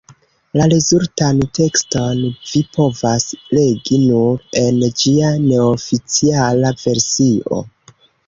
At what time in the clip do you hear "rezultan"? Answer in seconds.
0.69-1.41